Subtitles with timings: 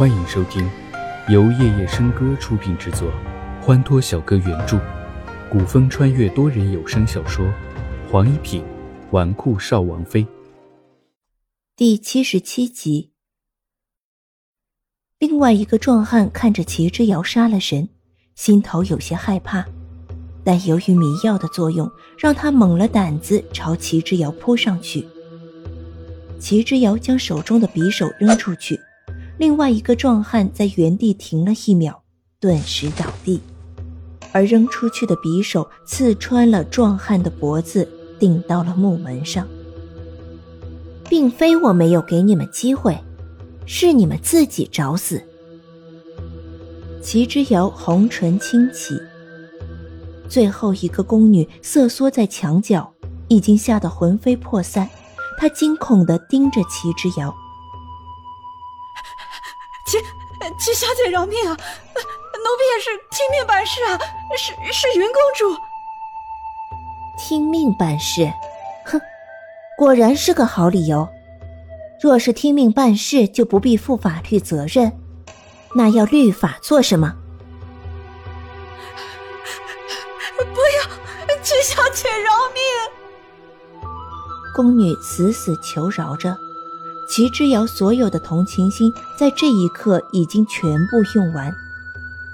[0.00, 0.66] 欢迎收听
[1.28, 3.12] 由夜夜笙歌出品制作，
[3.60, 4.80] 欢脱小哥原著，
[5.50, 7.44] 古风穿越多人有声小说
[8.10, 8.64] 《黄一品
[9.10, 10.24] 纨绔少王妃》
[11.76, 13.10] 第七十七集。
[15.18, 17.86] 另外一个壮汉看着齐之遥杀了人，
[18.34, 19.66] 心头有些害怕，
[20.42, 21.86] 但由于迷药的作用，
[22.18, 25.06] 让他猛了胆子朝齐之遥扑上去。
[26.38, 28.80] 齐之遥将手中的匕首扔出去，
[29.40, 32.02] 另外一个壮汉在原地停了一秒，
[32.38, 33.40] 顿时倒地，
[34.32, 39.48] 而扔出去的匕首刺穿了壮汉的脖子，顶到了木门上。
[41.08, 42.94] 并非我没有给你们机会，
[43.64, 45.22] 是你们自己找死。
[47.02, 48.94] 齐之遥红唇轻启，
[50.28, 52.92] 最后一个宫女瑟缩在墙角，
[53.28, 54.86] 已经吓得魂飞魄散。
[55.38, 57.34] 她惊恐地盯着齐之遥，
[59.90, 59.98] 齐
[60.58, 61.50] 齐小姐饶命啊！
[61.52, 63.98] 奴婢也是听命办事啊，
[64.38, 65.60] 是是云公主。
[67.18, 68.32] 听命办事，
[68.84, 69.00] 哼，
[69.76, 71.08] 果然是个好理由。
[72.00, 74.96] 若是听命办事，就不必负法律责任，
[75.74, 77.16] 那要律法做什么？
[80.38, 82.62] 不要，齐小姐饶命！
[84.54, 86.36] 宫女死死求饶着，
[87.10, 91.52] 齐之遥所有的同情心在这一刻已经全部用完。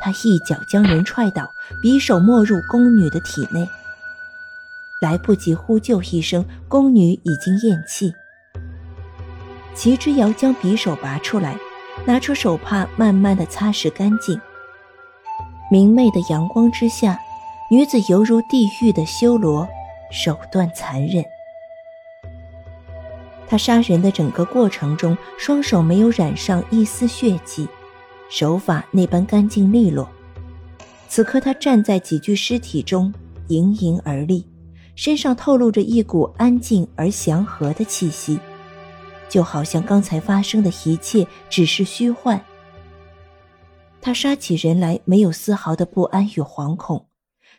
[0.00, 1.46] 他一脚将人踹倒，
[1.84, 3.68] 匕首没入宫女的体内。
[5.02, 8.14] 来不及呼救一声，宫女已经咽气。
[9.74, 11.54] 齐之遥将匕首拔出来，
[12.06, 14.40] 拿出手帕，慢慢的擦拭干净。
[15.70, 17.18] 明媚的阳光之下，
[17.70, 19.68] 女子犹如地狱的修罗，
[20.10, 21.22] 手段残忍。
[23.52, 27.68] 他杀人的整个过程中，双手没有染上一丝血迹，
[28.30, 30.08] 手法那般干净利落。
[31.06, 33.12] 此刻他站在几具尸体中，
[33.48, 34.42] 盈盈而立，
[34.94, 38.38] 身上透露着一股安静而祥和的气息，
[39.28, 42.42] 就好像刚才发生的一切只是虚幻。
[44.00, 47.04] 他杀起人来没有丝毫的不安与惶恐，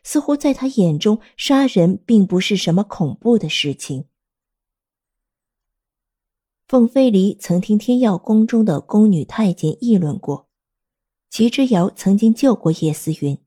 [0.03, 4.05] 似乎在他眼中，杀人并不是什么恐怖的事情。
[6.73, 10.49] 凤飞离曾听天耀宫中的宫女太监议论过，
[11.29, 13.37] 齐之遥曾经救过叶思云。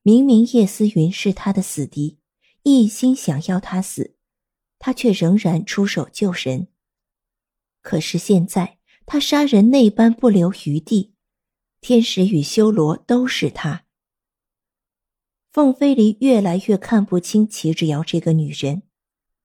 [0.00, 2.18] 明明叶思云是他的死敌，
[2.62, 4.16] 一心想要他死，
[4.78, 6.68] 他却仍然出手救人。
[7.82, 11.12] 可是现在他杀人那般不留余地，
[11.82, 13.84] 天使与修罗都是他。
[15.52, 18.84] 凤飞离越来越看不清齐之遥这个女人，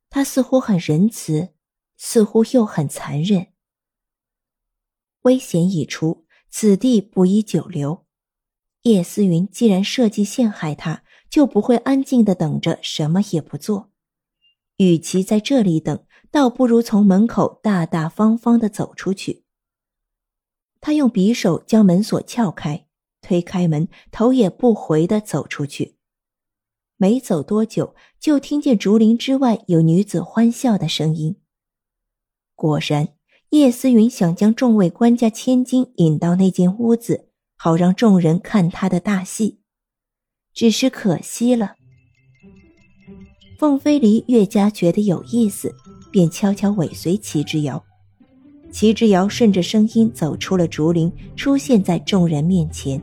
[0.10, 1.50] 她似乎很仁慈。
[2.00, 3.48] 似乎又很残忍。
[5.24, 8.06] 危险已除，此地不宜久留。
[8.84, 13.92] 叶思云既然设计陷害他，就不会安静的等着，什么也不做。
[14.78, 19.44] 与其在这里等，倒不如从门口大大方方的走出去。
[20.80, 22.88] 他用匕首将门锁撬开，
[23.22, 25.98] 推开门，头也不回的走出去。
[26.96, 31.36] 没走多久，就听见竹林之外有女子欢笑的声音。
[32.60, 33.08] 果然，
[33.52, 39.62] 叶思云想将众位官家千金引到那间屋子，好让众人看他的大戏。
[40.54, 41.76] 只是可惜了。
[43.58, 45.74] 凤飞离越加觉得有意思，
[46.12, 47.82] 便悄悄尾随齐之遥。
[48.74, 53.02] 齐之遥顺着声音走出了竹林，出现在众人面前。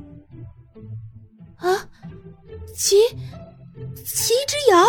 [1.56, 1.89] 啊，
[2.75, 2.97] 齐
[4.05, 4.84] 齐之遥！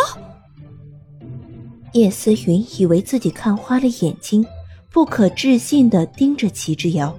[1.93, 4.45] 叶思云以为自己看花了眼睛。
[4.91, 7.17] 不可置信地盯着齐之遥，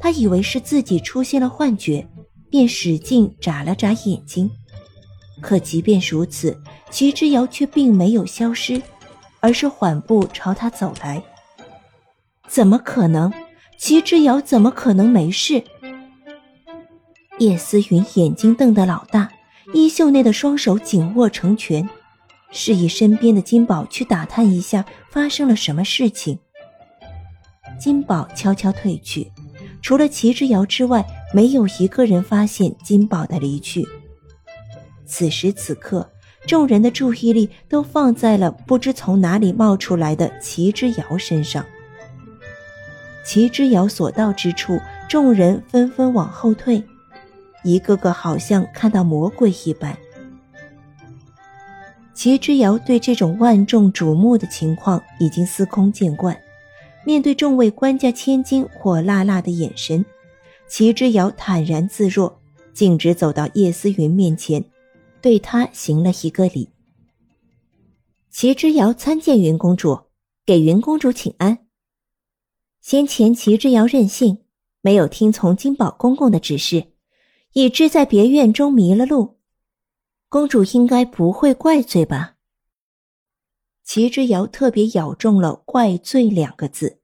[0.00, 2.06] 他以为是自己出现了幻觉，
[2.50, 4.50] 便使劲眨了眨眼睛。
[5.40, 6.56] 可即便如此，
[6.90, 8.80] 齐之遥却并没有消失，
[9.40, 11.22] 而是缓步朝他走来。
[12.46, 13.32] 怎么可能？
[13.78, 15.64] 齐之遥怎么可能没事？
[17.38, 19.32] 叶思云眼睛瞪得老大，
[19.72, 21.88] 衣袖内的双手紧握成拳，
[22.50, 26.38] 示意身边的金宝去打探一下发生了什么事情。
[27.80, 29.32] 金宝悄悄退去，
[29.80, 33.88] 除了齐之遥之外，没有一个人发现金宝的离去。
[35.06, 36.08] 此时此刻，
[36.46, 41.64] 众人的注意力都放在了不知从哪里冒出来的齐之遥身上。
[43.24, 44.78] 齐之遥所到之处，
[45.08, 46.84] 众人纷纷往后退，
[47.64, 49.96] 一个个好像看到魔鬼一般。
[52.12, 56.36] 齐之遥对这种万众瞩目的情况已经司空见惯。
[57.04, 60.04] 面对众位官家千金火辣辣的眼神，
[60.68, 62.40] 齐之遥坦然自若，
[62.72, 64.64] 径直走到叶思云面前，
[65.20, 66.68] 对他行了一个礼。
[68.30, 69.98] 齐之遥参见云公主，
[70.46, 71.66] 给云公主请安。
[72.80, 74.38] 先前齐之遥任性，
[74.82, 76.92] 没有听从金宝公公的指示，
[77.54, 79.38] 以致在别院中迷了路。
[80.28, 82.36] 公主应该不会怪罪吧？
[83.92, 87.00] 齐之遥特别咬中了“怪罪”两个字，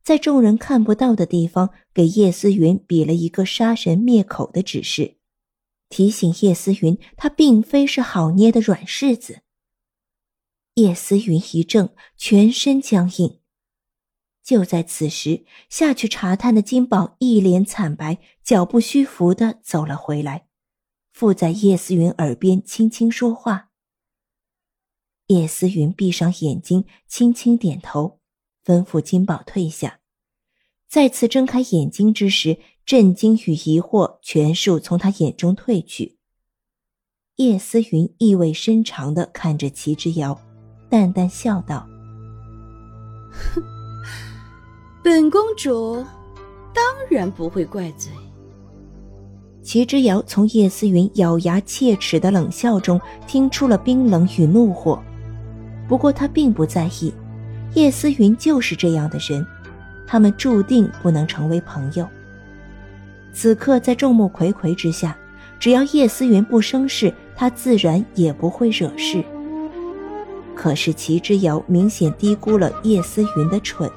[0.00, 5.16] 在众人看不到的地方，给叶思云比了一个杀神灭口的指示，
[5.88, 9.40] 提醒叶思云，他并非是好捏的软柿子。
[10.74, 13.40] 叶思云一怔，全身僵硬。
[14.44, 20.46] 就在此时，下去查探的金宝一脸惨白，脚步虚浮的走了回来，
[21.12, 23.69] 附在叶思云耳边轻轻说话。
[25.30, 28.18] 叶思云闭上眼睛，轻轻点头，
[28.66, 30.00] 吩咐金宝退下。
[30.88, 36.16] 再次睁开眼睛之时，震惊与疑惑全数从他眼中褪去。
[37.36, 40.36] 叶思云意味深长的看着齐之遥，
[40.88, 41.86] 淡淡笑道
[43.30, 43.62] ：“哼，
[45.00, 46.04] 本公主
[46.74, 48.10] 当然不会怪罪。”
[49.62, 55.00] 齐之遥从叶思云咬牙切齿的冷笑中听出了冰冷与怒火。
[55.90, 57.12] 不过他并不在意，
[57.74, 59.44] 叶思云就是这样的人，
[60.06, 62.06] 他们注定不能成为朋友。
[63.32, 65.16] 此刻在众目睽睽之下，
[65.58, 69.24] 只要叶思云不生事，他自然也不会惹事。
[70.54, 73.90] 可是齐之遥明显低估了叶思云的蠢，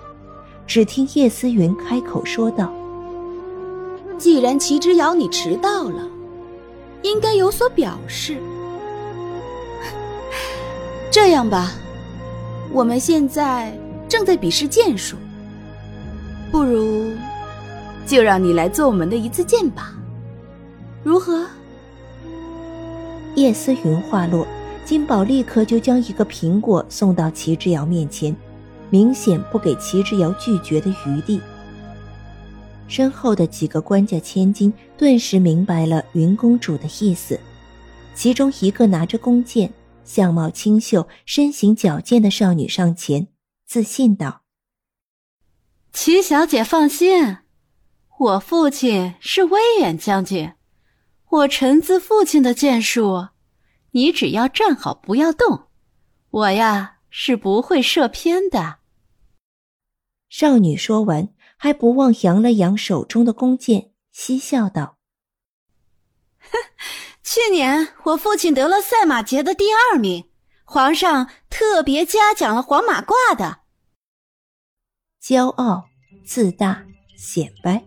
[0.66, 2.74] 只听叶思云开口说道
[4.18, 6.10] ：“既然齐之遥你迟到了，
[7.04, 8.42] 应该有所表示。
[11.12, 11.72] 这样吧。”
[12.74, 13.72] 我们现在
[14.10, 15.16] 正在比试剑术，
[16.52, 17.12] 不如
[18.04, 19.94] 就让你来做我们的一次剑吧，
[21.04, 21.46] 如何？
[23.36, 24.48] 叶思云话落，
[24.84, 28.36] 金宝立刻就将一个苹果送到齐之遥面前，
[28.90, 31.40] 明显不给齐之遥拒绝的余地。
[32.88, 37.40] 身后的几个官家千金顿时明白了云公主的意思，
[38.16, 39.72] 其中一个拿着弓箭。
[40.06, 43.28] 相貌清秀、身形矫健的少女上前，
[43.66, 44.44] 自信道
[45.94, 47.38] ：“齐小姐放心，
[48.20, 50.54] 我父亲是威远将军，
[51.30, 53.30] 我臣子父亲的剑术，
[53.92, 55.68] 你只要站好，不要动，
[56.30, 58.80] 我呀是不会射偏的。”
[60.30, 65.03] 少女说完，还不忘扬了扬手中的弓箭，嬉笑道：“哼。”去
[67.54, 70.26] 年我父亲得了赛马节的第二名，
[70.66, 73.60] 皇上特别嘉奖了黄马褂的。
[75.24, 75.86] 骄傲、
[76.26, 76.84] 自大、
[77.16, 77.86] 显摆，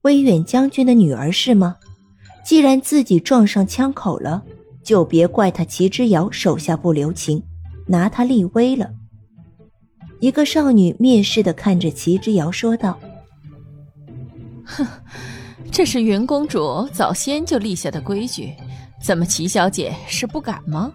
[0.00, 1.76] 威远将军的女儿是吗？
[2.42, 4.42] 既然自己撞上枪口了，
[4.82, 7.42] 就别怪他齐之遥手下不留情，
[7.86, 8.90] 拿他立威了。
[10.20, 12.98] 一个少女蔑视的看着齐之遥说道
[14.64, 14.86] ：“哼。”
[15.72, 18.52] 这是云公主早先就立下的规矩，
[19.02, 20.92] 怎么齐小姐是不敢吗？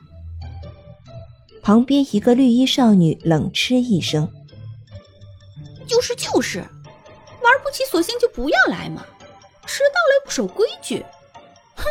[1.61, 4.31] 旁边一个绿衣少女冷嗤一声
[5.87, 9.03] ：“就是就是，玩不起索性就不要来嘛，
[9.65, 11.03] 迟到来不守规矩。”
[11.75, 11.85] 哼！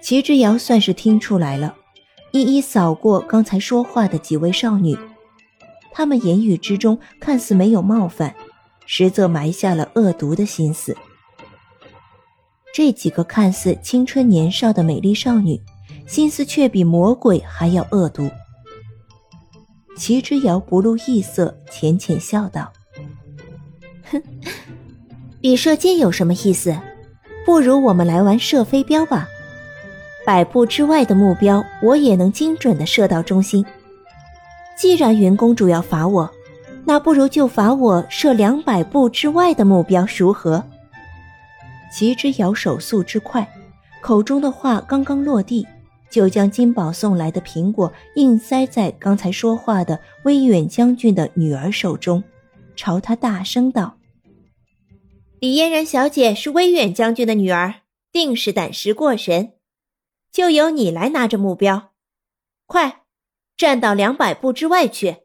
[0.00, 1.74] 齐之遥算是听出来了，
[2.30, 4.96] 一一扫过刚才说话的几位少女，
[5.92, 8.34] 她们言语之中看似没有冒犯。
[8.90, 10.96] 实则埋下了恶毒的心思。
[12.78, 15.60] 这几个看似青春年少的美丽少女，
[16.06, 18.30] 心思却比魔鬼还要恶毒。
[19.96, 22.72] 齐之遥不露异色，浅浅笑道
[24.12, 24.22] ：“哼，
[25.40, 26.78] 比射箭有什么意思？
[27.44, 29.26] 不如我们来玩射飞镖吧。
[30.24, 33.66] 百步之外的目标，我也能精准的射到中心。
[34.78, 36.30] 既然云公主要罚我。”
[36.86, 40.64] 那不如就罚我射两百步之外的目标，如何？
[41.92, 43.48] 齐之遥手速之快，
[44.02, 45.66] 口中的话刚刚落地，
[46.10, 52.22] 就将金宝送来的苹果硬塞在刚才说话的威远将军的女儿手中，
[52.76, 53.98] 朝他大声道
[55.40, 59.54] ：“李嫣然小姐是威远将军的女儿，定是胆识过人，
[60.30, 61.92] 就由你来拿着目标，
[62.66, 63.02] 快，
[63.56, 65.16] 站到两百步之外去。”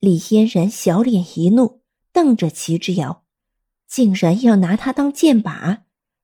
[0.00, 3.24] 李嫣然小脸一怒，瞪着齐之遥，
[3.90, 5.80] 竟然要拿他当箭靶。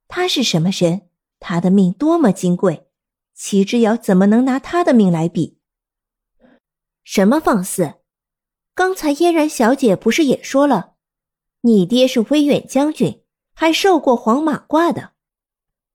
[0.06, 1.08] 他是什么人？
[1.40, 2.87] 他的命多么金贵，
[3.35, 5.58] 齐之遥怎么能拿他的命来比？
[7.02, 7.94] 什么放肆！
[8.75, 10.94] 刚才嫣然小姐不是也说了，
[11.62, 15.11] 你爹是威远将军，还受过黄马褂的，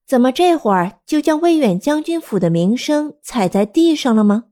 [0.06, 4.44] 怎么这会儿就将威远将军府的名声踩在地上了吗？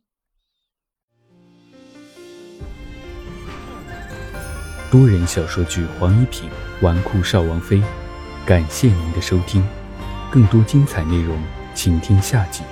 [4.91, 6.49] 多人小说剧《黄一品
[6.81, 7.77] 纨绔少王妃》，
[8.47, 9.63] 感谢您的收听，
[10.31, 11.39] 更多精彩内容，
[11.75, 12.63] 请听下集。